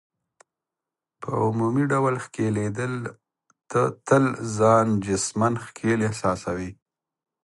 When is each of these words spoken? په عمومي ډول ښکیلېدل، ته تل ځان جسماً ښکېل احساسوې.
په 1.21 1.29
عمومي 1.45 1.85
ډول 1.91 2.15
ښکیلېدل، 2.25 2.93
ته 3.69 3.81
تل 4.07 4.25
ځان 4.57 4.87
جسماً 5.05 5.49
ښکېل 5.65 5.99
احساسوې. 6.07 6.71